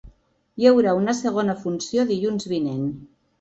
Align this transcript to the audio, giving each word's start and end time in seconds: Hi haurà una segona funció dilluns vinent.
Hi 0.61 0.65
haurà 0.69 0.93
una 0.99 1.15
segona 1.17 1.55
funció 1.67 2.07
dilluns 2.13 2.49
vinent. 2.55 2.89